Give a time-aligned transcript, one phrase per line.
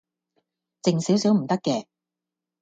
[0.81, 1.85] 靜少少唔得嘅